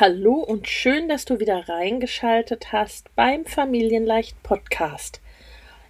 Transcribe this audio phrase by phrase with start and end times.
[0.00, 5.20] Hallo und schön, dass du wieder reingeschaltet hast beim Familienleicht Podcast.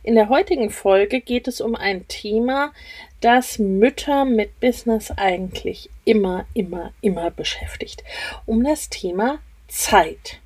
[0.03, 2.73] In der heutigen Folge geht es um ein Thema,
[3.21, 8.03] das Mütter mit Business eigentlich immer, immer, immer beschäftigt.
[8.47, 10.41] Um das Thema Zeit.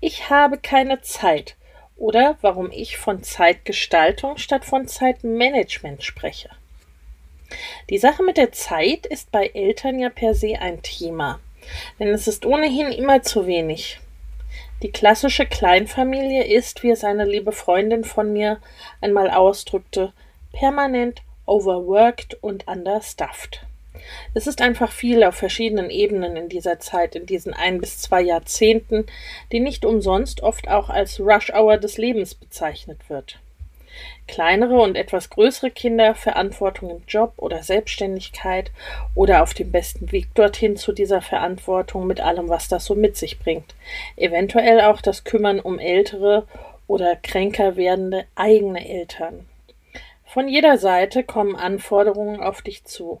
[0.00, 1.54] Ich habe keine Zeit
[1.98, 6.48] oder warum ich von Zeitgestaltung statt von Zeitmanagement spreche.
[7.90, 11.40] Die Sache mit der Zeit ist bei Eltern ja per se ein Thema,
[11.98, 14.00] denn es ist ohnehin immer zu wenig.
[14.82, 18.58] Die klassische Kleinfamilie ist, wie es eine liebe Freundin von mir
[19.00, 20.12] einmal ausdrückte,
[20.52, 23.64] permanent overworked und understuffed.
[24.34, 28.20] Es ist einfach viel auf verschiedenen Ebenen in dieser Zeit, in diesen ein bis zwei
[28.20, 29.06] Jahrzehnten,
[29.52, 33.38] die nicht umsonst oft auch als Rush Hour des Lebens bezeichnet wird.
[34.28, 38.70] Kleinere und etwas größere Kinder, Verantwortung im Job oder Selbstständigkeit
[39.14, 43.16] oder auf dem besten Weg dorthin zu dieser Verantwortung mit allem, was das so mit
[43.16, 43.74] sich bringt.
[44.16, 46.46] Eventuell auch das Kümmern um ältere
[46.86, 49.46] oder kränker werdende eigene Eltern.
[50.24, 53.20] Von jeder Seite kommen Anforderungen auf dich zu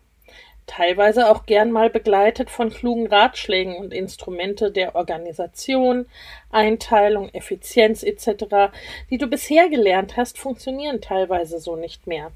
[0.66, 6.06] teilweise auch gern mal begleitet von klugen Ratschlägen und Instrumente der Organisation,
[6.50, 8.72] Einteilung, Effizienz etc.,
[9.10, 12.32] die du bisher gelernt hast, funktionieren teilweise so nicht mehr.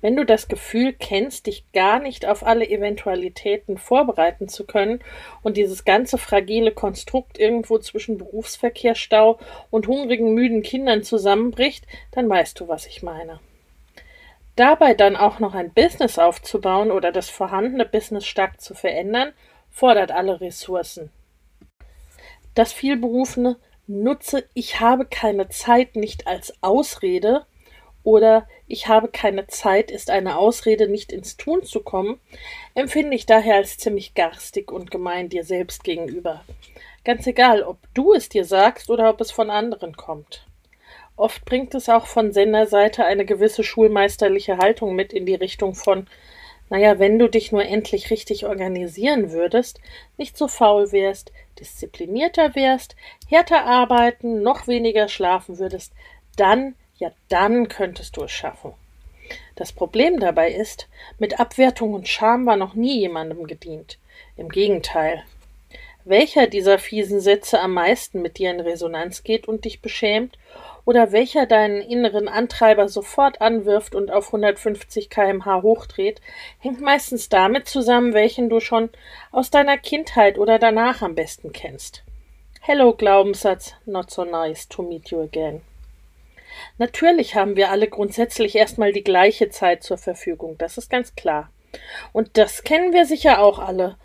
[0.00, 5.00] Wenn du das Gefühl kennst, dich gar nicht auf alle Eventualitäten vorbereiten zu können
[5.42, 9.38] und dieses ganze fragile Konstrukt irgendwo zwischen Berufsverkehrsstau
[9.70, 13.40] und hungrigen, müden Kindern zusammenbricht, dann weißt du, was ich meine.
[14.60, 19.32] Dabei dann auch noch ein Business aufzubauen oder das vorhandene Business stark zu verändern,
[19.70, 21.10] fordert alle Ressourcen.
[22.54, 23.56] Das vielberufene
[23.86, 27.46] Nutze ich habe keine Zeit nicht als Ausrede
[28.02, 32.20] oder ich habe keine Zeit ist eine Ausrede, nicht ins Tun zu kommen,
[32.74, 36.44] empfinde ich daher als ziemlich garstig und gemein dir selbst gegenüber.
[37.02, 40.44] Ganz egal, ob du es dir sagst oder ob es von anderen kommt.
[41.20, 46.06] Oft bringt es auch von Senderseite eine gewisse schulmeisterliche Haltung mit in die Richtung von,
[46.70, 49.82] naja, wenn du dich nur endlich richtig organisieren würdest,
[50.16, 52.96] nicht so faul wärst, disziplinierter wärst,
[53.28, 55.92] härter arbeiten, noch weniger schlafen würdest,
[56.36, 58.72] dann, ja, dann könntest du es schaffen.
[59.56, 60.88] Das Problem dabei ist,
[61.18, 63.98] mit Abwertung und Scham war noch nie jemandem gedient.
[64.38, 65.22] Im Gegenteil.
[66.06, 70.38] Welcher dieser fiesen Sätze am meisten mit dir in Resonanz geht und dich beschämt
[70.84, 76.20] oder welcher deinen inneren Antreiber sofort anwirft und auf 150 kmh hochdreht,
[76.58, 78.90] hängt meistens damit zusammen, welchen du schon
[79.30, 82.02] aus deiner Kindheit oder danach am besten kennst.
[82.60, 85.62] Hello Glaubenssatz, not so nice to meet you again.
[86.78, 91.50] Natürlich haben wir alle grundsätzlich erstmal die gleiche Zeit zur Verfügung, das ist ganz klar.
[92.12, 93.96] Und das kennen wir sicher auch alle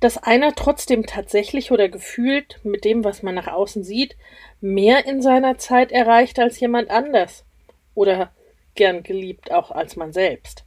[0.00, 4.16] dass einer trotzdem tatsächlich oder gefühlt mit dem, was man nach außen sieht,
[4.60, 7.44] mehr in seiner Zeit erreicht als jemand anders
[7.94, 8.32] oder
[8.74, 10.64] gern geliebt auch als man selbst.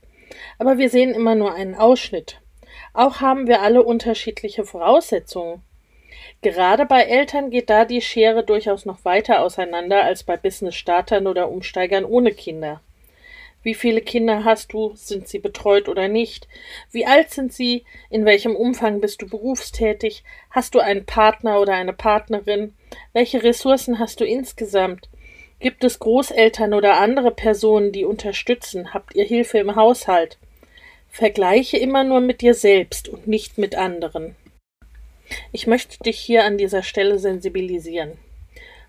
[0.58, 2.42] Aber wir sehen immer nur einen Ausschnitt.
[2.94, 5.62] Auch haben wir alle unterschiedliche Voraussetzungen.
[6.42, 11.50] Gerade bei Eltern geht da die Schere durchaus noch weiter auseinander als bei Business-Startern oder
[11.50, 12.82] Umsteigern ohne Kinder.
[13.62, 14.94] Wie viele Kinder hast du?
[14.96, 16.48] Sind sie betreut oder nicht?
[16.92, 17.84] Wie alt sind sie?
[18.10, 20.24] In welchem Umfang bist du berufstätig?
[20.50, 22.74] Hast du einen Partner oder eine Partnerin?
[23.12, 25.10] Welche Ressourcen hast du insgesamt?
[25.60, 28.94] Gibt es Großeltern oder andere Personen, die unterstützen?
[28.94, 30.38] Habt ihr Hilfe im Haushalt?
[31.10, 34.36] Vergleiche immer nur mit dir selbst und nicht mit anderen.
[35.52, 38.18] Ich möchte dich hier an dieser Stelle sensibilisieren.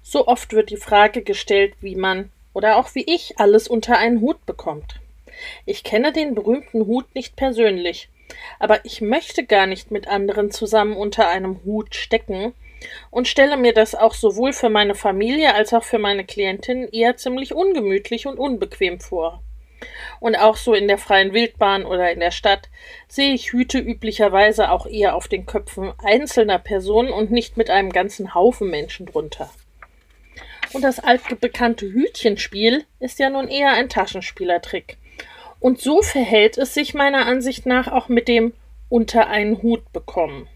[0.03, 4.21] So oft wird die Frage gestellt, wie man oder auch wie ich alles unter einen
[4.21, 5.01] Hut bekommt.
[5.67, 8.09] Ich kenne den berühmten Hut nicht persönlich,
[8.59, 12.55] aber ich möchte gar nicht mit anderen zusammen unter einem Hut stecken
[13.11, 17.17] und stelle mir das auch sowohl für meine Familie als auch für meine Klientin eher
[17.17, 19.43] ziemlich ungemütlich und unbequem vor.
[20.19, 22.69] Und auch so in der freien Wildbahn oder in der Stadt
[23.09, 27.91] sehe ich Hüte üblicherweise auch eher auf den Köpfen einzelner Personen und nicht mit einem
[27.91, 29.51] ganzen Haufen Menschen drunter.
[30.73, 34.97] Und das altbekannte Hütchenspiel ist ja nun eher ein Taschenspielertrick.
[35.59, 38.53] Und so verhält es sich meiner Ansicht nach auch mit dem
[38.89, 40.49] unter einen Hut bekommen.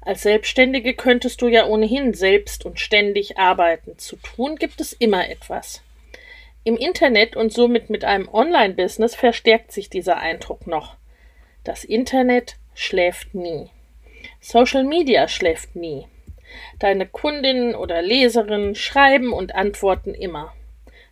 [0.00, 3.98] Als Selbstständige könntest du ja ohnehin selbst und ständig arbeiten.
[3.98, 5.82] Zu tun gibt es immer etwas.
[6.64, 10.96] Im Internet und somit mit einem Online-Business verstärkt sich dieser Eindruck noch.
[11.64, 13.70] Das Internet schläft nie.
[14.40, 16.06] Social Media schläft nie.
[16.78, 20.52] Deine Kundinnen oder Leserinnen schreiben und antworten immer.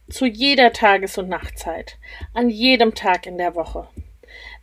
[0.09, 1.99] Zu jeder Tages- und Nachtzeit.
[2.33, 3.88] An jedem Tag in der Woche.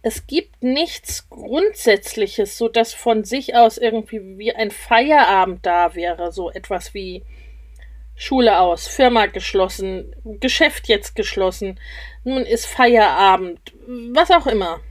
[0.01, 6.31] Es gibt nichts Grundsätzliches, so dass von sich aus irgendwie wie ein Feierabend da wäre,
[6.31, 7.23] so etwas wie
[8.15, 11.79] Schule aus, Firma geschlossen, Geschäft jetzt geschlossen,
[12.23, 13.73] nun ist Feierabend,
[14.13, 14.81] was auch immer.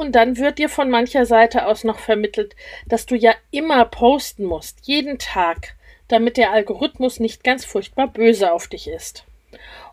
[0.00, 2.56] Und dann wird dir von mancher Seite aus noch vermittelt,
[2.86, 5.74] dass du ja immer posten musst, jeden Tag,
[6.08, 9.24] damit der Algorithmus nicht ganz furchtbar böse auf dich ist.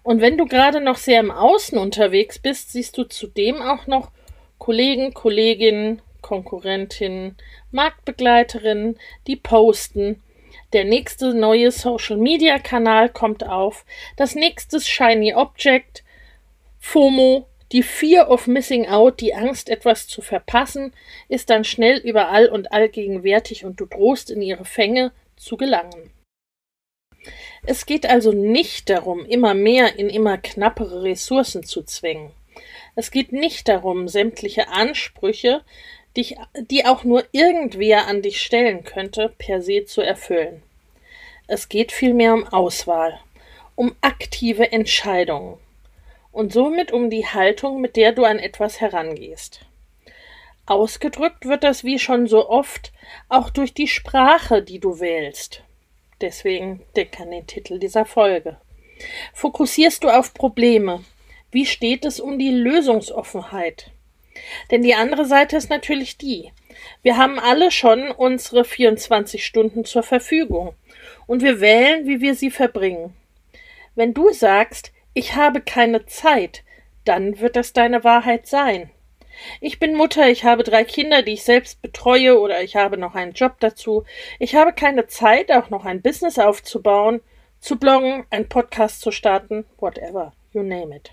[0.04, 4.12] Und wenn du gerade noch sehr im Außen unterwegs bist, siehst du zudem auch noch
[4.60, 7.36] Kollegen, Kolleginnen, Konkurrentinnen,
[7.72, 10.24] Marktbegleiterinnen, die posten
[10.72, 13.84] der nächste neue Social Media Kanal kommt auf.
[14.16, 16.06] Das nächste Shiny Object.
[16.80, 17.46] FOMO.
[17.74, 20.94] Die Fear of Missing Out, die Angst, etwas zu verpassen,
[21.28, 26.12] ist dann schnell überall und allgegenwärtig und du drohst in ihre Fänge zu gelangen.
[27.66, 32.32] Es geht also nicht darum, immer mehr in immer knappere Ressourcen zu zwängen.
[32.96, 35.62] Es geht nicht darum, sämtliche Ansprüche,
[36.16, 40.64] dich, die auch nur irgendwer an dich stellen könnte, per se zu erfüllen.
[41.48, 43.20] Es geht vielmehr um Auswahl,
[43.76, 45.60] um aktive Entscheidungen
[46.38, 49.62] und somit um die Haltung, mit der du an etwas herangehst.
[50.68, 52.94] Ausgedrückt wird das wie schon so oft
[53.28, 55.64] auch durch die Sprache, die du wählst.
[56.22, 58.58] Deswegen denk an den Titel dieser Folge.
[59.34, 61.04] Fokussierst du auf Probleme?
[61.50, 63.90] Wie steht es um die Lösungsoffenheit?
[64.70, 66.52] Denn die andere Seite ist natürlich die.
[67.02, 70.76] Wir haben alle schon unsere 24 Stunden zur Verfügung
[71.26, 73.16] und wir wählen, wie wir sie verbringen.
[73.96, 76.64] Wenn du sagst, ich habe keine Zeit,
[77.04, 78.92] dann wird das deine Wahrheit sein.
[79.62, 83.16] Ich bin Mutter, ich habe drei Kinder, die ich selbst betreue oder ich habe noch
[83.16, 84.04] einen Job dazu.
[84.38, 87.22] Ich habe keine Zeit, auch noch ein Business aufzubauen,
[87.60, 91.12] zu bloggen, einen Podcast zu starten, whatever, you name it.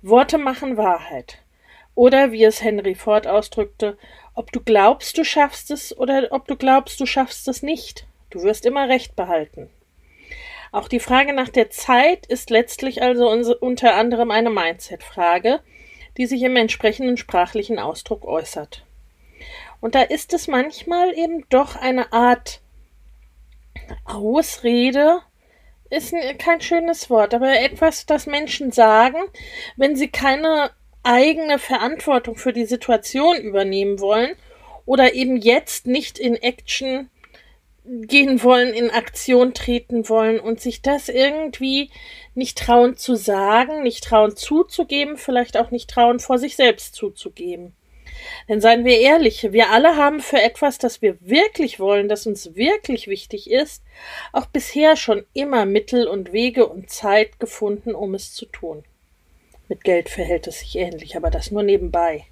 [0.00, 1.36] Worte machen Wahrheit.
[1.94, 3.98] Oder wie es Henry Ford ausdrückte,
[4.32, 8.06] ob du glaubst, du schaffst es oder ob du glaubst, du schaffst es nicht.
[8.30, 9.68] Du wirst immer Recht behalten.
[10.72, 13.28] Auch die Frage nach der Zeit ist letztlich also
[13.60, 15.60] unter anderem eine Mindset-Frage,
[16.16, 18.84] die sich im entsprechenden sprachlichen Ausdruck äußert.
[19.80, 22.60] Und da ist es manchmal eben doch eine Art
[24.04, 25.20] Ausrede,
[25.90, 29.18] ist kein schönes Wort, aber etwas, das Menschen sagen,
[29.76, 30.70] wenn sie keine
[31.02, 34.36] eigene Verantwortung für die Situation übernehmen wollen
[34.84, 37.08] oder eben jetzt nicht in Action
[37.88, 41.90] gehen wollen, in Aktion treten wollen und sich das irgendwie
[42.34, 47.74] nicht trauen zu sagen, nicht trauen zuzugeben, vielleicht auch nicht trauen vor sich selbst zuzugeben.
[48.48, 52.54] Denn seien wir ehrlich, wir alle haben für etwas, das wir wirklich wollen, das uns
[52.56, 53.82] wirklich wichtig ist,
[54.32, 58.84] auch bisher schon immer Mittel und Wege und Zeit gefunden, um es zu tun.
[59.68, 62.24] Mit Geld verhält es sich ähnlich, aber das nur nebenbei.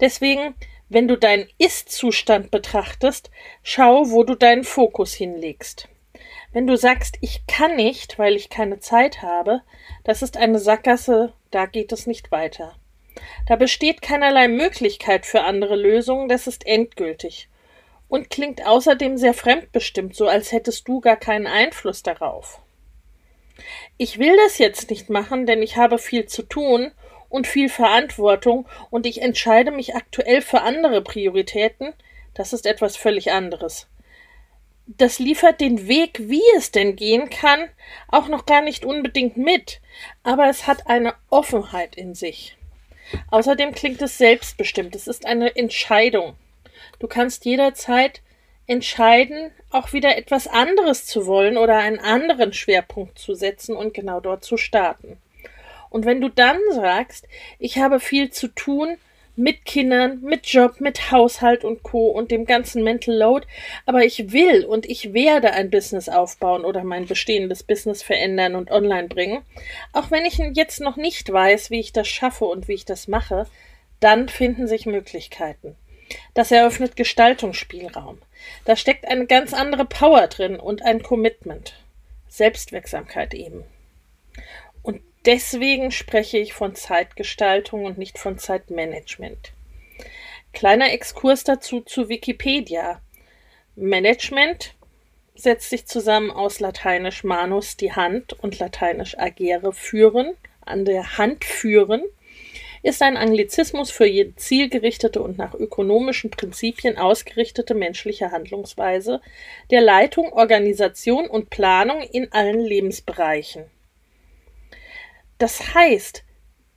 [0.00, 0.54] Deswegen,
[0.88, 3.30] wenn du deinen Ist-Zustand betrachtest,
[3.62, 5.88] schau, wo du deinen Fokus hinlegst.
[6.52, 9.62] Wenn du sagst, ich kann nicht, weil ich keine Zeit habe,
[10.04, 12.74] das ist eine Sackgasse, da geht es nicht weiter.
[13.46, 17.48] Da besteht keinerlei Möglichkeit für andere Lösungen, das ist endgültig
[18.08, 22.60] und klingt außerdem sehr fremdbestimmt, so als hättest du gar keinen Einfluss darauf.
[23.96, 26.92] Ich will das jetzt nicht machen, denn ich habe viel zu tun
[27.28, 31.92] und viel Verantwortung und ich entscheide mich aktuell für andere Prioritäten,
[32.34, 33.88] das ist etwas völlig anderes.
[34.86, 37.68] Das liefert den Weg, wie es denn gehen kann,
[38.08, 39.80] auch noch gar nicht unbedingt mit,
[40.22, 42.56] aber es hat eine Offenheit in sich.
[43.30, 46.36] Außerdem klingt es selbstbestimmt, es ist eine Entscheidung.
[46.98, 48.22] Du kannst jederzeit
[48.66, 54.20] entscheiden, auch wieder etwas anderes zu wollen oder einen anderen Schwerpunkt zu setzen und genau
[54.20, 55.18] dort zu starten.
[55.90, 57.26] Und wenn du dann sagst,
[57.58, 58.96] ich habe viel zu tun,
[59.38, 62.08] mit Kindern, mit Job, mit Haushalt und Co.
[62.08, 63.46] und dem ganzen Mental Load,
[63.86, 68.72] aber ich will und ich werde ein Business aufbauen oder mein bestehendes Business verändern und
[68.72, 69.42] online bringen,
[69.92, 73.06] auch wenn ich jetzt noch nicht weiß, wie ich das schaffe und wie ich das
[73.06, 73.46] mache,
[74.00, 75.76] dann finden sich Möglichkeiten.
[76.34, 78.18] Das eröffnet Gestaltungsspielraum.
[78.64, 81.74] Da steckt eine ganz andere Power drin und ein Commitment.
[82.28, 83.62] Selbstwirksamkeit eben.
[85.28, 89.52] Deswegen spreche ich von Zeitgestaltung und nicht von Zeitmanagement.
[90.54, 93.02] Kleiner Exkurs dazu zu Wikipedia.
[93.76, 94.72] Management
[95.34, 100.32] setzt sich zusammen aus lateinisch manus die Hand und lateinisch agere führen,
[100.62, 102.02] an der Hand führen
[102.82, 109.20] ist ein Anglizismus für jede zielgerichtete und nach ökonomischen Prinzipien ausgerichtete menschliche Handlungsweise
[109.70, 113.64] der Leitung, Organisation und Planung in allen Lebensbereichen.
[115.38, 116.24] Das heißt,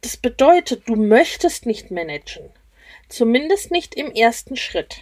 [0.02, 2.50] das bedeutet, du möchtest nicht managen,
[3.10, 5.02] zumindest nicht im ersten Schritt.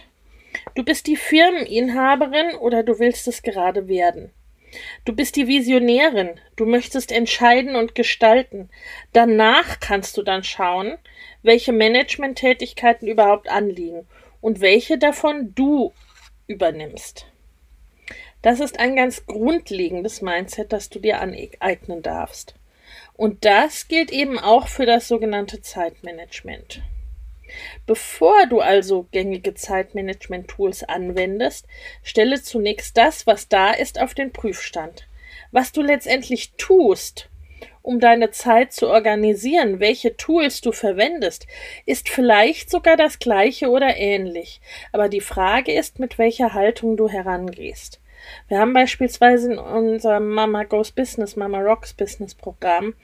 [0.74, 4.32] Du bist die Firmeninhaberin oder du willst es gerade werden.
[5.04, 8.70] Du bist die Visionärin, du möchtest entscheiden und gestalten.
[9.12, 10.96] Danach kannst du dann schauen,
[11.42, 14.06] welche Managementtätigkeiten überhaupt anliegen
[14.40, 15.92] und welche davon du
[16.46, 17.26] übernimmst.
[18.42, 22.54] Das ist ein ganz grundlegendes Mindset, das du dir aneignen darfst.
[23.20, 26.80] Und das gilt eben auch für das sogenannte Zeitmanagement.
[27.84, 31.66] Bevor du also gängige Zeitmanagement-Tools anwendest,
[32.02, 35.06] stelle zunächst das, was da ist, auf den Prüfstand.
[35.52, 37.28] Was du letztendlich tust,
[37.82, 41.46] um deine Zeit zu organisieren, welche Tools du verwendest,
[41.84, 44.62] ist vielleicht sogar das gleiche oder ähnlich.
[44.92, 47.99] Aber die Frage ist, mit welcher Haltung du herangehst.
[48.48, 52.94] Wir haben beispielsweise in unserem Mama Goes Business, Mama Rocks Business Programm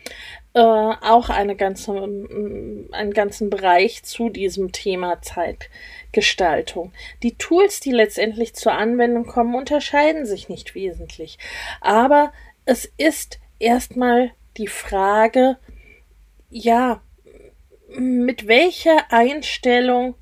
[0.54, 6.92] äh, auch eine ganze, einen ganzen Bereich zu diesem Thema Zeitgestaltung.
[7.22, 11.38] Die Tools, die letztendlich zur Anwendung kommen, unterscheiden sich nicht wesentlich.
[11.80, 12.32] Aber
[12.64, 15.58] es ist erstmal die Frage,
[16.48, 17.02] ja,
[17.88, 20.14] mit welcher Einstellung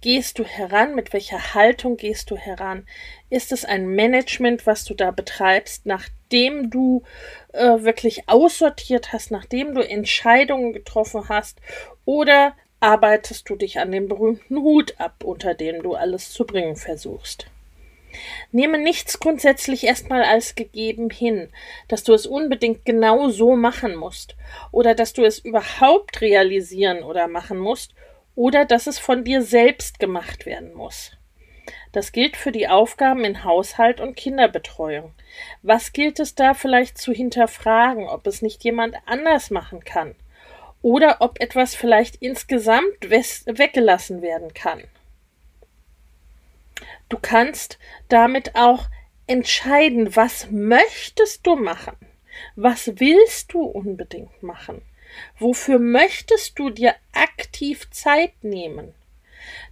[0.00, 0.94] gehst du heran?
[0.94, 2.86] Mit welcher Haltung gehst du heran?
[3.30, 7.02] Ist es ein Management, was du da betreibst, nachdem du
[7.52, 11.60] äh, wirklich aussortiert hast, nachdem du Entscheidungen getroffen hast?
[12.04, 16.76] Oder arbeitest du dich an dem berühmten Hut ab, unter dem du alles zu bringen
[16.76, 17.46] versuchst?
[18.52, 21.50] Nehme nichts grundsätzlich erstmal als gegeben hin,
[21.88, 24.34] dass du es unbedingt genau so machen musst
[24.72, 27.94] oder dass du es überhaupt realisieren oder machen musst
[28.38, 31.10] oder dass es von dir selbst gemacht werden muss.
[31.90, 35.12] Das gilt für die Aufgaben in Haushalt und Kinderbetreuung.
[35.62, 40.14] Was gilt es da vielleicht zu hinterfragen, ob es nicht jemand anders machen kann?
[40.82, 44.84] Oder ob etwas vielleicht insgesamt weggelassen werden kann?
[47.08, 48.84] Du kannst damit auch
[49.26, 51.96] entscheiden, was möchtest du machen?
[52.54, 54.82] Was willst du unbedingt machen?
[55.38, 58.94] Wofür möchtest du dir aktiv Zeit nehmen?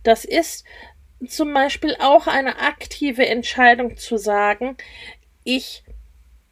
[0.03, 0.65] Das ist
[1.27, 4.77] zum Beispiel auch eine aktive Entscheidung zu sagen,
[5.45, 5.85] ich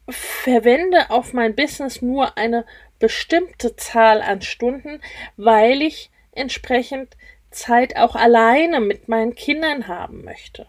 [0.09, 2.65] verwende auf mein Business nur eine
[2.99, 5.01] bestimmte Zahl an Stunden,
[5.37, 7.17] weil ich entsprechend
[7.51, 10.67] Zeit auch alleine mit meinen Kindern haben möchte,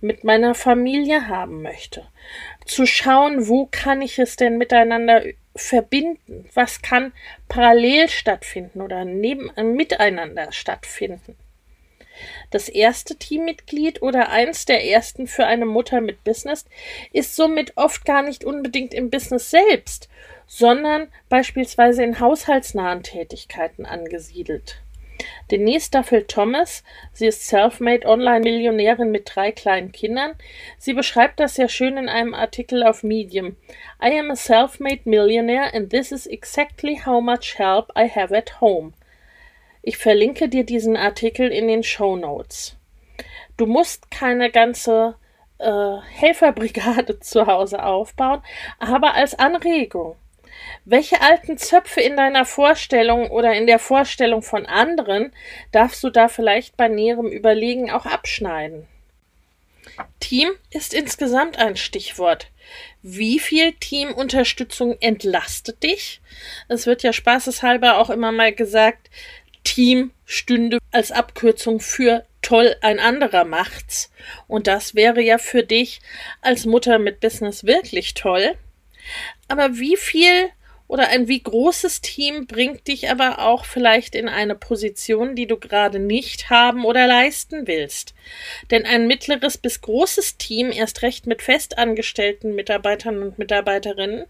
[0.00, 2.06] mit meiner Familie haben möchte.
[2.64, 5.22] Zu schauen, wo kann ich es denn miteinander
[5.54, 6.48] verbinden?
[6.54, 7.12] Was kann
[7.48, 11.36] parallel stattfinden oder neben, miteinander stattfinden?
[12.50, 16.64] Das erste Teammitglied oder eins der ersten für eine Mutter mit Business
[17.12, 20.08] ist somit oft gar nicht unbedingt im Business selbst,
[20.46, 24.80] sondern beispielsweise in haushaltsnahen Tätigkeiten angesiedelt.
[25.50, 26.82] Denise Duffel-Thomas,
[27.12, 30.34] sie ist Selfmade Online-Millionärin mit drei kleinen Kindern.
[30.78, 33.56] Sie beschreibt das sehr schön in einem Artikel auf Medium.
[34.02, 38.60] I am a self-made millionaire and this is exactly how much help I have at
[38.60, 38.92] home.
[39.82, 42.76] Ich verlinke dir diesen Artikel in den Show Notes.
[43.56, 45.14] Du musst keine ganze
[45.58, 48.42] äh, Helferbrigade zu Hause aufbauen,
[48.78, 50.16] aber als Anregung.
[50.88, 55.32] Welche alten Zöpfe in deiner Vorstellung oder in der Vorstellung von anderen
[55.72, 58.86] darfst du da vielleicht bei näherem Überlegen auch abschneiden?
[60.20, 62.52] Team ist insgesamt ein Stichwort.
[63.02, 66.20] Wie viel Teamunterstützung entlastet dich?
[66.68, 69.10] Es wird ja spaßeshalber auch immer mal gesagt,
[69.64, 74.12] Team stünde als Abkürzung für toll ein anderer macht's.
[74.46, 76.00] Und das wäre ja für dich
[76.42, 78.56] als Mutter mit Business wirklich toll.
[79.48, 80.50] Aber wie viel
[80.88, 85.58] oder ein wie großes Team bringt dich aber auch vielleicht in eine Position, die du
[85.58, 88.14] gerade nicht haben oder leisten willst.
[88.70, 94.26] Denn ein mittleres bis großes Team, erst recht mit festangestellten Mitarbeitern und Mitarbeiterinnen,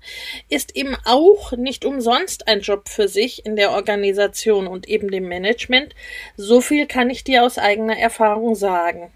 [0.49, 5.29] ist eben auch nicht umsonst ein Job für sich in der Organisation und eben dem
[5.29, 5.95] Management.
[6.37, 9.13] So viel kann ich dir aus eigener Erfahrung sagen.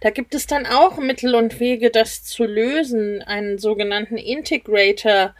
[0.00, 5.34] Da gibt es dann auch Mittel und Wege, das zu lösen, einen sogenannten Integrator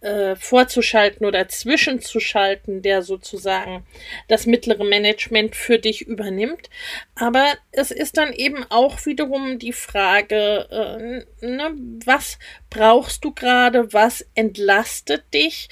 [0.00, 3.86] äh, vorzuschalten oder zwischenzuschalten, der sozusagen
[4.28, 6.70] das mittlere Management für dich übernimmt.
[7.14, 11.74] Aber es ist dann eben auch wiederum die Frage, äh, ne,
[12.04, 12.38] was
[12.70, 15.68] brauchst du gerade, was entlastet dich,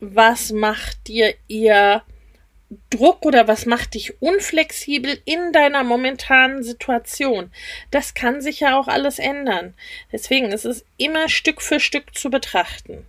[0.00, 2.04] was macht dir eher
[2.90, 7.50] Druck oder was macht dich unflexibel in deiner momentanen Situation?
[7.90, 9.74] Das kann sich ja auch alles ändern.
[10.12, 13.06] Deswegen ist es immer Stück für Stück zu betrachten.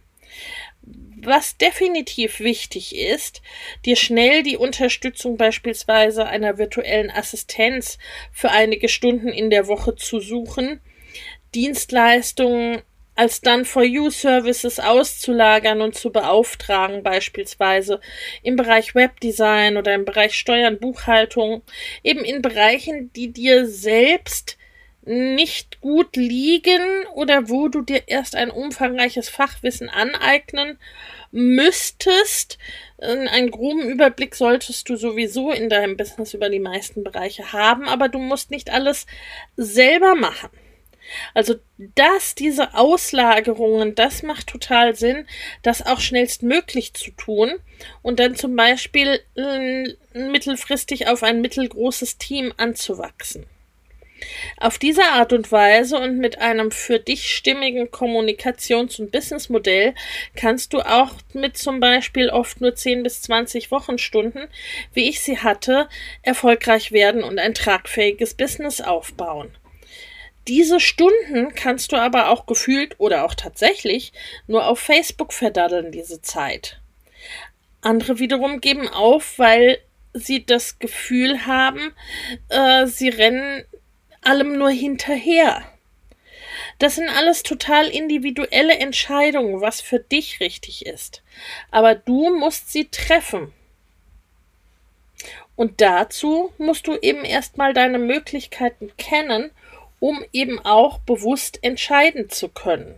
[1.22, 3.42] Was definitiv wichtig ist,
[3.86, 7.98] dir schnell die Unterstützung beispielsweise einer virtuellen Assistenz
[8.32, 10.80] für einige Stunden in der Woche zu suchen,
[11.54, 12.84] Dienstleistungen
[13.16, 18.00] als dann for you Services auszulagern und zu beauftragen, beispielsweise
[18.44, 21.64] im Bereich Webdesign oder im Bereich Steuern, Buchhaltung,
[22.02, 24.59] eben in Bereichen, die dir selbst
[25.04, 30.78] nicht gut liegen oder wo du dir erst ein umfangreiches Fachwissen aneignen
[31.32, 32.58] müsstest.
[33.00, 38.10] Einen groben Überblick solltest du sowieso in deinem Business über die meisten Bereiche haben, aber
[38.10, 39.06] du musst nicht alles
[39.56, 40.50] selber machen.
[41.34, 45.26] Also das, diese Auslagerungen, das macht total Sinn,
[45.64, 47.52] das auch schnellstmöglich zu tun
[48.02, 53.46] und dann zum Beispiel äh, mittelfristig auf ein mittelgroßes Team anzuwachsen.
[54.58, 59.94] Auf diese Art und Weise und mit einem für dich stimmigen Kommunikations- und Businessmodell
[60.36, 64.48] kannst du auch mit zum Beispiel oft nur 10 bis 20 Wochenstunden,
[64.94, 65.88] wie ich sie hatte,
[66.22, 69.56] erfolgreich werden und ein tragfähiges Business aufbauen.
[70.48, 74.14] Diese Stunden kannst du aber auch gefühlt oder auch tatsächlich
[74.48, 76.80] nur auf Facebook verdaddeln, diese Zeit.
[77.82, 79.80] Andere wiederum geben auf, weil
[80.14, 81.94] sie das Gefühl haben,
[82.50, 83.64] äh, sie rennen
[84.22, 85.64] allem nur hinterher.
[86.78, 91.22] Das sind alles total individuelle Entscheidungen, was für dich richtig ist.
[91.72, 93.54] Aber du musst sie treffen.
[95.56, 99.52] Und dazu musst du eben erstmal deine Möglichkeiten kennen
[100.00, 102.96] um eben auch bewusst entscheiden zu können.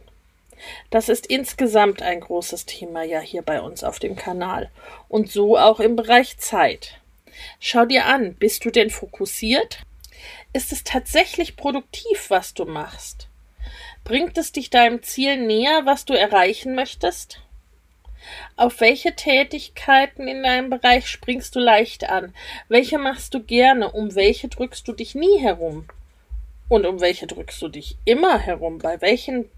[0.92, 4.70] Das ist insgesamt ein großes Thema ja hier bei uns auf dem Kanal
[5.10, 7.00] und so auch im Bereich Zeit.
[7.60, 9.80] Schau dir an, bist du denn fokussiert?
[10.54, 13.28] Ist es tatsächlich produktiv, was du machst?
[14.04, 17.40] Bringt es dich deinem Ziel näher, was du erreichen möchtest?
[18.58, 22.34] Auf welche Tätigkeiten in deinem Bereich springst du leicht an?
[22.68, 23.92] Welche machst du gerne?
[23.92, 25.86] Um welche drückst du dich nie herum?
[26.68, 28.80] Und um welche drückst du dich immer herum?
[28.80, 29.50] Bei welchen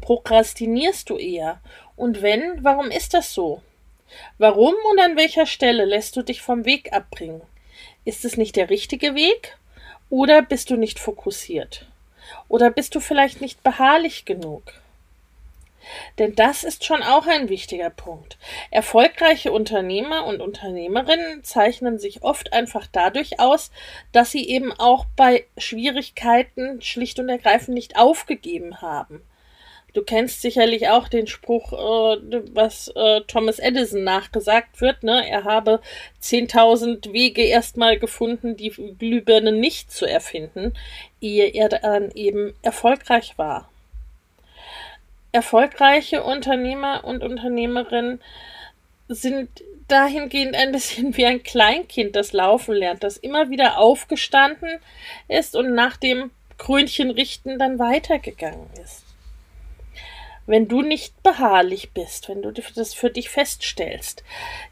[0.00, 1.60] prokrastinierst du eher?
[1.94, 3.62] Und wenn, warum ist das so?
[4.38, 7.42] Warum und an welcher Stelle lässt du dich vom Weg abbringen?
[8.04, 9.56] Ist es nicht der richtige Weg?
[10.10, 11.86] Oder bist du nicht fokussiert?
[12.48, 14.62] Oder bist du vielleicht nicht beharrlich genug?
[16.18, 18.38] Denn das ist schon auch ein wichtiger Punkt.
[18.70, 23.70] Erfolgreiche Unternehmer und Unternehmerinnen zeichnen sich oft einfach dadurch aus,
[24.12, 29.22] dass sie eben auch bei Schwierigkeiten schlicht und ergreifend nicht aufgegeben haben.
[29.96, 35.02] Du kennst sicherlich auch den Spruch, äh, was äh, Thomas Edison nachgesagt wird.
[35.02, 35.26] Ne?
[35.26, 35.80] Er habe
[36.22, 40.74] 10.000 Wege erstmal gefunden, die Glühbirne nicht zu erfinden,
[41.22, 43.70] ehe er dann eben erfolgreich war
[45.32, 48.20] erfolgreiche Unternehmer und Unternehmerinnen
[49.08, 49.50] sind
[49.86, 54.78] dahingehend ein bisschen wie ein Kleinkind, das laufen lernt, das immer wieder aufgestanden
[55.28, 59.05] ist und nach dem Krönchen richten dann weitergegangen ist.
[60.46, 64.22] Wenn du nicht beharrlich bist, wenn du das für dich feststellst,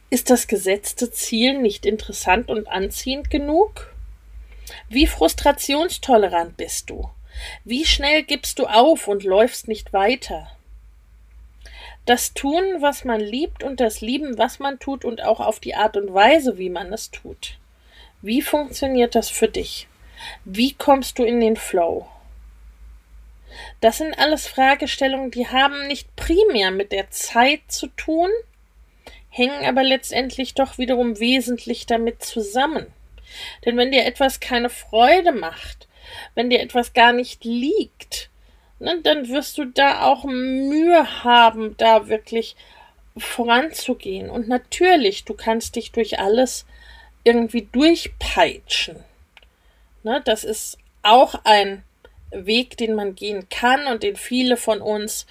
[0.09, 3.93] ist das gesetzte Ziel nicht interessant und anziehend genug?
[4.89, 7.11] Wie frustrationstolerant bist du?
[7.65, 10.51] Wie schnell gibst du auf und läufst nicht weiter?
[12.07, 15.75] Das Tun, was man liebt und das Lieben, was man tut und auch auf die
[15.75, 17.59] Art und Weise, wie man es tut.
[18.23, 19.89] Wie funktioniert das für dich?
[20.45, 22.07] Wie kommst du in den Flow?
[23.81, 28.31] Das sind alles Fragestellungen, die haben nicht primär mit der Zeit zu tun,
[29.29, 32.87] hängen aber letztendlich doch wiederum wesentlich damit zusammen.
[33.65, 35.89] Denn wenn dir etwas keine Freude macht,
[36.35, 38.31] wenn dir etwas gar nicht liegt,
[38.79, 42.57] ne, dann wirst du da auch Mühe haben, da wirklich
[43.17, 44.31] voranzugehen.
[44.31, 46.67] Und natürlich, du kannst dich durch alles
[47.23, 49.03] irgendwie durchpeitschen.
[50.03, 51.83] Ne, das ist auch ein
[52.35, 55.27] Weg, den man gehen kann und den viele von uns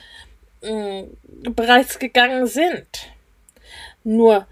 [0.61, 3.09] mh, mm, bereits gegangen sind.
[4.03, 4.47] Nur,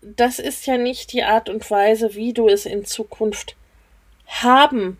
[0.00, 3.56] das ist ja nicht die Art und Weise, wie du es in Zukunft
[4.26, 4.98] haben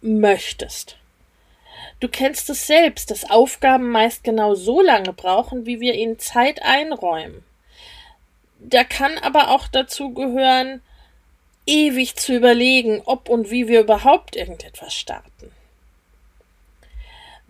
[0.00, 0.96] möchtest.
[2.00, 6.62] Du kennst es selbst, dass Aufgaben meist genau so lange brauchen, wie wir ihnen Zeit
[6.62, 7.44] einräumen.
[8.58, 10.82] Da kann aber auch dazu gehören,
[11.66, 15.52] ewig zu überlegen, ob und wie wir überhaupt irgendetwas starten.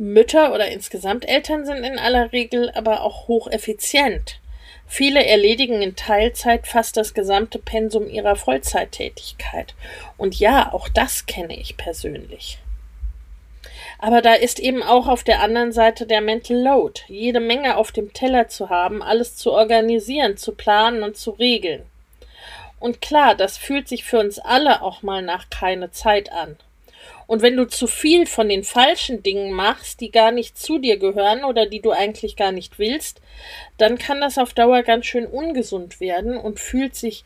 [0.01, 4.41] Mütter oder insgesamt Eltern sind in aller Regel aber auch hocheffizient.
[4.87, 9.75] Viele erledigen in Teilzeit fast das gesamte Pensum ihrer Vollzeittätigkeit.
[10.17, 12.59] Und ja, auch das kenne ich persönlich.
[13.99, 17.93] Aber da ist eben auch auf der anderen Seite der Mental Load, jede Menge auf
[17.93, 21.83] dem Teller zu haben, alles zu organisieren, zu planen und zu regeln.
[22.79, 26.57] Und klar, das fühlt sich für uns alle auch mal nach keine Zeit an.
[27.31, 30.99] Und wenn du zu viel von den falschen Dingen machst, die gar nicht zu dir
[30.99, 33.21] gehören oder die du eigentlich gar nicht willst,
[33.79, 37.23] dann kann das auf Dauer ganz schön ungesund werden und fühlt sich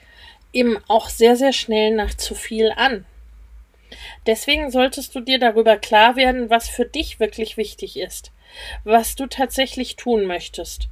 [0.53, 3.07] eben auch sehr, sehr schnell nach zu viel an.
[4.27, 8.31] Deswegen solltest du dir darüber klar werden, was für dich wirklich wichtig ist,
[8.85, 10.89] was du tatsächlich tun möchtest,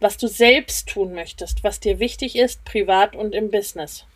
[0.00, 4.06] was du selbst tun möchtest, was dir wichtig ist, privat und im Business.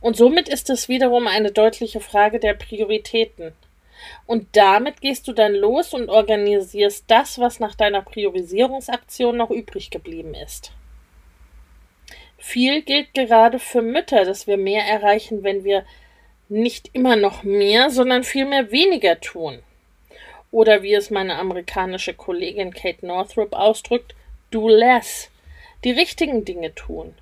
[0.00, 3.52] Und somit ist es wiederum eine deutliche Frage der Prioritäten.
[4.26, 9.90] Und damit gehst du dann los und organisierst das, was nach deiner Priorisierungsaktion noch übrig
[9.90, 10.72] geblieben ist.
[12.38, 15.84] Viel gilt gerade für Mütter, dass wir mehr erreichen, wenn wir
[16.48, 19.62] nicht immer noch mehr, sondern vielmehr weniger tun.
[20.50, 24.14] Oder wie es meine amerikanische Kollegin Kate Northrup ausdrückt,
[24.50, 25.30] do less.
[25.84, 27.14] Die richtigen Dinge tun.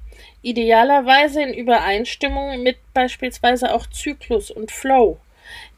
[0.42, 5.20] Idealerweise in Übereinstimmung mit beispielsweise auch Zyklus und Flow,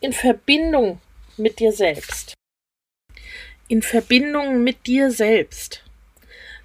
[0.01, 1.01] in Verbindung
[1.37, 2.35] mit dir selbst.
[3.69, 5.83] In Verbindung mit dir selbst.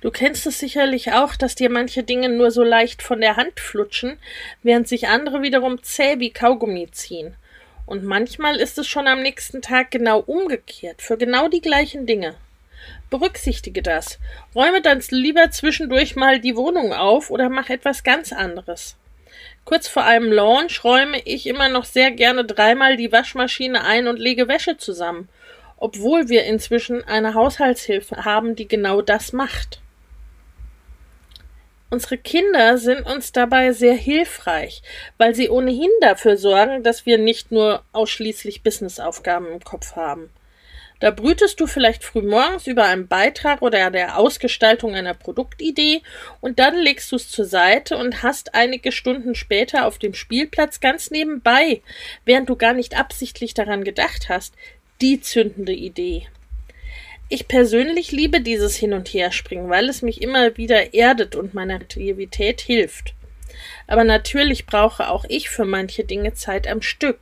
[0.01, 3.59] Du kennst es sicherlich auch, dass dir manche Dinge nur so leicht von der Hand
[3.59, 4.17] flutschen,
[4.63, 7.35] während sich andere wiederum zäh wie Kaugummi ziehen.
[7.85, 12.35] Und manchmal ist es schon am nächsten Tag genau umgekehrt, für genau die gleichen Dinge.
[13.09, 14.19] Berücksichtige das.
[14.55, 18.95] Räume dann lieber zwischendurch mal die Wohnung auf oder mach etwas ganz anderes.
[19.65, 24.17] Kurz vor einem Launch räume ich immer noch sehr gerne dreimal die Waschmaschine ein und
[24.17, 25.29] lege Wäsche zusammen,
[25.77, 29.79] obwohl wir inzwischen eine Haushaltshilfe haben, die genau das macht.
[31.91, 34.83] Unsere Kinder sind uns dabei sehr hilfreich,
[35.17, 40.29] weil sie ohnehin dafür sorgen, dass wir nicht nur ausschließlich Businessaufgaben im Kopf haben.
[40.99, 46.01] Da brütest du vielleicht frühmorgens über einen Beitrag oder der Ausgestaltung einer Produktidee
[46.41, 50.81] und dann legst du es zur Seite und hast einige Stunden später auf dem Spielplatz
[50.81, 51.81] ganz nebenbei,
[52.25, 54.55] während du gar nicht absichtlich daran gedacht hast,
[54.99, 56.27] die zündende Idee.
[57.29, 61.75] Ich persönlich liebe dieses Hin- und Herspringen, weil es mich immer wieder erdet und meiner
[61.75, 63.13] Aktivität hilft.
[63.87, 67.19] Aber natürlich brauche auch ich für manche Dinge Zeit am Stück.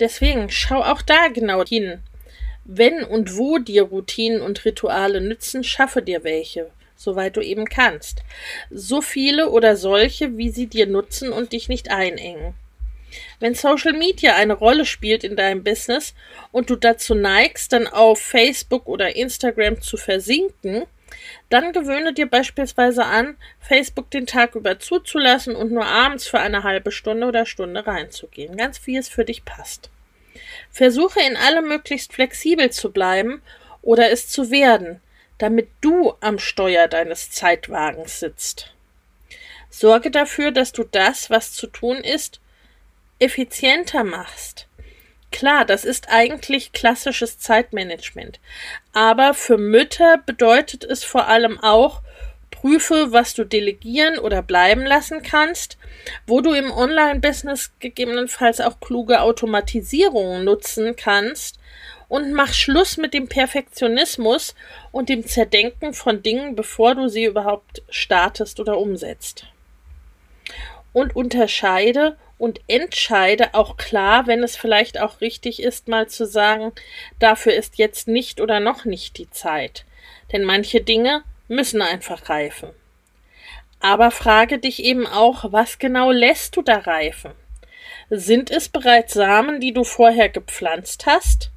[0.00, 2.00] Deswegen schau auch da genau hin.
[2.64, 8.22] Wenn und wo dir Routinen und Rituale nützen, schaffe dir welche, soweit du eben kannst.
[8.70, 12.54] So viele oder solche, wie sie dir nutzen und dich nicht einengen.
[13.40, 16.14] Wenn Social Media eine Rolle spielt in deinem Business
[16.50, 20.84] und du dazu neigst, dann auf Facebook oder Instagram zu versinken,
[21.50, 26.62] dann gewöhne dir beispielsweise an, Facebook den Tag über zuzulassen und nur abends für eine
[26.62, 28.56] halbe Stunde oder Stunde reinzugehen.
[28.56, 29.90] Ganz wie es für dich passt.
[30.72, 33.42] Versuche in allem möglichst flexibel zu bleiben
[33.82, 35.00] oder es zu werden,
[35.38, 38.74] damit du am Steuer deines Zeitwagens sitzt.
[39.70, 42.40] Sorge dafür, dass du das, was zu tun ist,
[43.18, 44.66] effizienter machst.
[45.30, 48.38] Klar, das ist eigentlich klassisches Zeitmanagement.
[48.92, 52.02] Aber für Mütter bedeutet es vor allem auch,
[52.62, 55.78] Prüfe, was du delegieren oder bleiben lassen kannst,
[56.28, 61.58] wo du im Online-Business gegebenenfalls auch kluge Automatisierungen nutzen kannst
[62.06, 64.54] und mach Schluss mit dem Perfektionismus
[64.92, 69.46] und dem Zerdenken von Dingen, bevor du sie überhaupt startest oder umsetzt.
[70.92, 76.70] Und unterscheide und entscheide auch klar, wenn es vielleicht auch richtig ist, mal zu sagen,
[77.18, 79.84] dafür ist jetzt nicht oder noch nicht die Zeit.
[80.30, 82.70] Denn manche Dinge müssen einfach reifen.
[83.80, 87.32] Aber frage dich eben auch, was genau lässt du da reifen?
[88.10, 91.50] Sind es bereits Samen, die du vorher gepflanzt hast?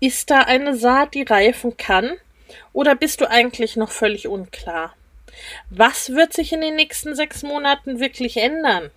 [0.00, 2.12] Ist da eine Saat, die reifen kann?
[2.72, 4.94] Oder bist du eigentlich noch völlig unklar?
[5.70, 8.90] Was wird sich in den nächsten sechs Monaten wirklich ändern?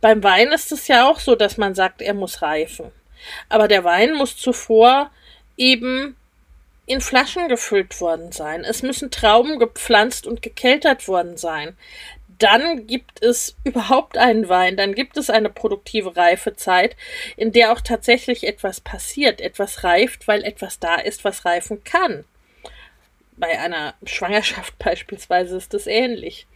[0.00, 2.92] Beim Wein ist es ja auch so, dass man sagt, er muss reifen.
[3.48, 5.10] Aber der Wein muss zuvor
[5.56, 6.16] eben
[6.86, 8.64] in Flaschen gefüllt worden sein.
[8.64, 11.76] Es müssen Trauben gepflanzt und gekeltert worden sein.
[12.38, 16.94] Dann gibt es überhaupt einen Wein, dann gibt es eine produktive Reifezeit,
[17.36, 22.24] in der auch tatsächlich etwas passiert, etwas reift, weil etwas da ist, was reifen kann.
[23.36, 26.46] Bei einer Schwangerschaft beispielsweise ist es ähnlich.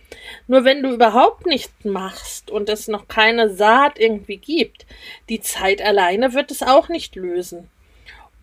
[0.48, 4.84] Nur wenn du überhaupt nichts machst und es noch keine Saat irgendwie gibt,
[5.28, 7.70] die Zeit alleine wird es auch nicht lösen.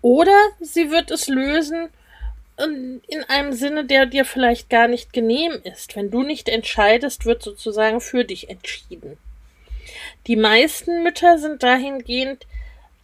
[0.01, 1.89] Oder sie wird es lösen
[2.57, 5.95] in einem Sinne, der dir vielleicht gar nicht genehm ist.
[5.95, 9.17] Wenn du nicht entscheidest, wird sozusagen für dich entschieden.
[10.25, 12.47] Die meisten Mütter sind dahingehend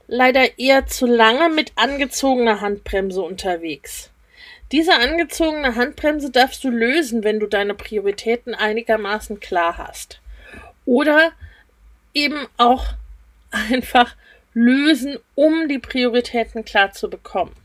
[0.07, 4.09] leider eher zu lange mit angezogener Handbremse unterwegs.
[4.71, 10.19] Diese angezogene Handbremse darfst du lösen, wenn du deine Prioritäten einigermaßen klar hast.
[10.85, 11.31] Oder
[12.13, 12.85] eben auch
[13.51, 14.15] einfach
[14.53, 17.55] lösen, um die Prioritäten klar zu bekommen.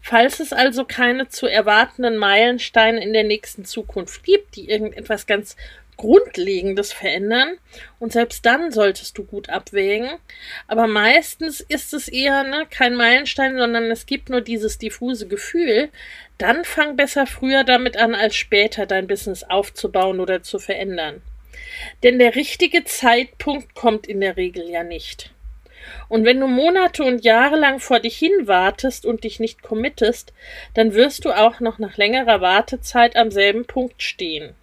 [0.00, 5.56] Falls es also keine zu erwartenden Meilensteine in der nächsten Zukunft gibt, die irgendetwas ganz
[5.96, 7.58] Grundlegendes verändern,
[7.98, 10.10] und selbst dann solltest du gut abwägen,
[10.66, 15.90] aber meistens ist es eher ne, kein Meilenstein, sondern es gibt nur dieses diffuse Gefühl,
[16.38, 21.22] dann fang besser früher damit an, als später dein Business aufzubauen oder zu verändern.
[22.02, 25.30] Denn der richtige Zeitpunkt kommt in der Regel ja nicht.
[26.08, 30.32] Und wenn du Monate und Jahre lang vor dich hin wartest und dich nicht committest,
[30.74, 34.54] dann wirst du auch noch nach längerer Wartezeit am selben Punkt stehen.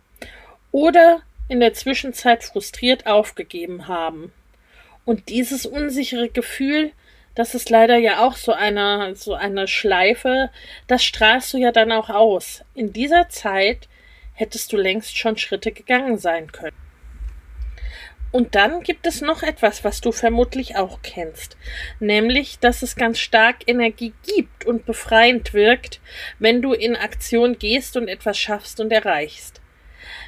[0.71, 4.31] Oder in der Zwischenzeit frustriert aufgegeben haben.
[5.05, 6.91] Und dieses unsichere Gefühl,
[7.35, 10.49] das ist leider ja auch so eine, so eine Schleife,
[10.87, 12.63] das strahlst du ja dann auch aus.
[12.75, 13.87] In dieser Zeit
[14.33, 16.75] hättest du längst schon Schritte gegangen sein können.
[18.31, 21.57] Und dann gibt es noch etwas, was du vermutlich auch kennst,
[21.99, 25.99] nämlich, dass es ganz stark Energie gibt und befreiend wirkt,
[26.37, 29.61] wenn du in Aktion gehst und etwas schaffst und erreichst.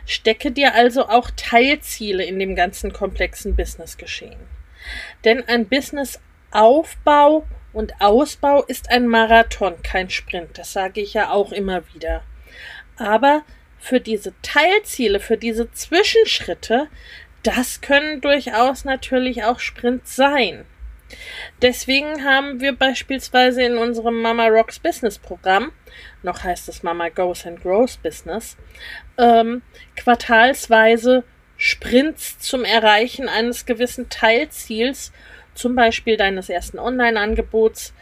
[0.06, 4.40] Stecke dir also auch Teilziele in dem ganzen komplexen Businessgeschehen.
[5.24, 10.58] Denn ein Businessaufbau und Ausbau ist ein Marathon, kein Sprint.
[10.58, 12.24] Das sage ich ja auch immer wieder.
[12.98, 13.44] Aber
[13.80, 16.88] für diese Teilziele, für diese Zwischenschritte
[17.44, 20.66] das können durchaus natürlich auch Sprints sein.
[21.62, 25.72] Deswegen haben wir beispielsweise in unserem Mama Rocks Business Programm,
[26.24, 28.56] noch heißt es Mama Goes and Grows Business,
[29.18, 29.62] ähm,
[29.96, 31.24] quartalsweise
[31.58, 35.12] Sprints zum Erreichen eines gewissen Teilziels,
[35.54, 37.94] zum Beispiel deines ersten Online-Angebots,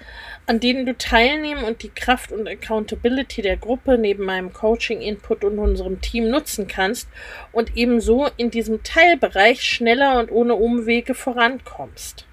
[0.45, 5.59] an denen du teilnehmen und die Kraft und Accountability der Gruppe neben meinem Coaching-Input und
[5.59, 7.07] unserem Team nutzen kannst
[7.51, 12.25] und ebenso in diesem Teilbereich schneller und ohne Umwege vorankommst.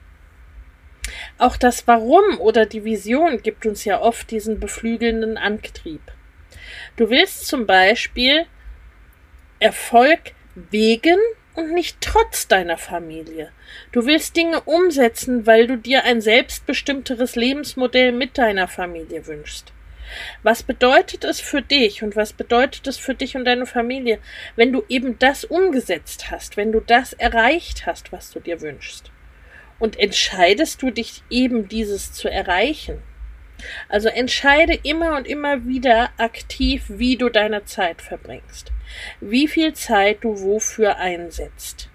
[1.39, 6.01] Auch das Warum oder die Vision gibt uns ja oft diesen beflügelnden Antrieb.
[6.97, 8.47] Du willst zum Beispiel
[9.61, 11.19] Erfolg wegen
[11.57, 13.51] und nicht trotz deiner Familie.
[13.91, 19.73] Du willst Dinge umsetzen, weil du dir ein selbstbestimmteres Lebensmodell mit deiner Familie wünschst.
[20.43, 24.19] Was bedeutet es für dich und was bedeutet es für dich und deine Familie,
[24.55, 29.11] wenn du eben das umgesetzt hast, wenn du das erreicht hast, was du dir wünschst?
[29.79, 33.03] Und entscheidest du dich eben dieses zu erreichen?
[33.89, 38.73] Also entscheide immer und immer wieder aktiv, wie du deine Zeit verbringst,
[39.21, 41.89] wie viel Zeit du wofür einsetzt,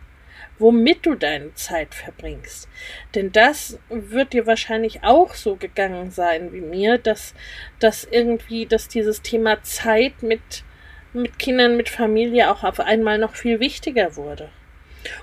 [0.59, 2.67] womit du deine Zeit verbringst.
[3.15, 7.33] Denn das wird dir wahrscheinlich auch so gegangen sein wie mir, dass,
[7.79, 10.63] dass irgendwie, dass dieses Thema Zeit mit,
[11.13, 14.49] mit Kindern, mit Familie auch auf einmal noch viel wichtiger wurde.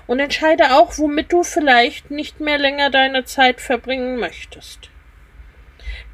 [0.07, 4.89] Und entscheide auch, womit du vielleicht nicht mehr länger deine Zeit verbringen möchtest.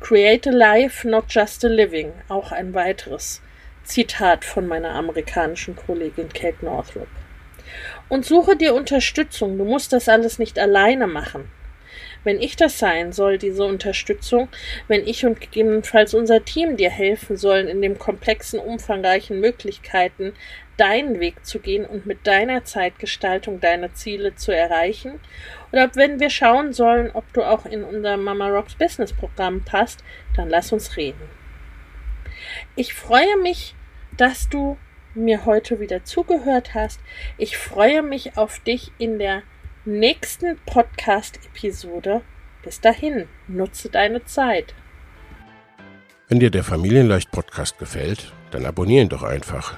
[0.07, 2.13] Create a life, not just a living.
[2.29, 3.41] Auch ein weiteres
[3.85, 7.07] Zitat von meiner amerikanischen Kollegin Kate Northrop.
[8.07, 9.57] Und suche dir Unterstützung.
[9.57, 11.49] Du musst das alles nicht alleine machen.
[12.23, 14.47] Wenn ich das sein soll, diese Unterstützung,
[14.87, 20.33] wenn ich und gegebenenfalls unser Team dir helfen sollen, in dem komplexen, umfangreichen Möglichkeiten
[20.77, 25.19] deinen Weg zu gehen und mit deiner Zeitgestaltung deine Ziele zu erreichen,
[25.71, 30.03] oder wenn wir schauen sollen, ob du auch in unser Mama Rocks Business Programm passt,
[30.35, 31.29] dann lass uns reden.
[32.75, 33.75] Ich freue mich,
[34.17, 34.77] dass du
[35.13, 36.99] mir heute wieder zugehört hast.
[37.37, 39.43] Ich freue mich auf dich in der
[39.85, 42.21] nächsten Podcast-Episode.
[42.63, 44.73] Bis dahin, nutze deine Zeit.
[46.27, 49.77] Wenn dir der Familienleicht Podcast gefällt, dann abonniere ihn doch einfach